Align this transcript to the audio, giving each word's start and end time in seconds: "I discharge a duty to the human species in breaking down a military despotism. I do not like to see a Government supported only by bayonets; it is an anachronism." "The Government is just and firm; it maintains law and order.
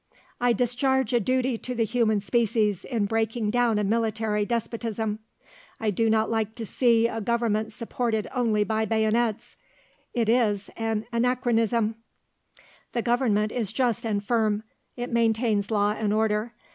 "I 0.39 0.51
discharge 0.53 1.13
a 1.13 1.19
duty 1.19 1.59
to 1.59 1.75
the 1.75 1.85
human 1.85 2.21
species 2.21 2.85
in 2.85 3.05
breaking 3.05 3.51
down 3.51 3.77
a 3.77 3.83
military 3.83 4.47
despotism. 4.47 5.19
I 5.79 5.91
do 5.91 6.09
not 6.09 6.27
like 6.27 6.55
to 6.55 6.65
see 6.65 7.07
a 7.07 7.21
Government 7.21 7.71
supported 7.71 8.27
only 8.33 8.63
by 8.63 8.85
bayonets; 8.85 9.57
it 10.15 10.27
is 10.27 10.71
an 10.75 11.05
anachronism." 11.13 11.97
"The 12.93 13.03
Government 13.03 13.51
is 13.51 13.71
just 13.71 14.03
and 14.03 14.23
firm; 14.25 14.63
it 14.97 15.11
maintains 15.11 15.69
law 15.69 15.91
and 15.91 16.11
order. 16.11 16.55